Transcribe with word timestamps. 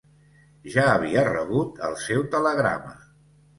Ja 0.75 0.85
havia 0.93 1.27
rebut 1.27 1.79
el 1.91 1.99
seu 2.07 2.27
telegrama. 2.39 2.99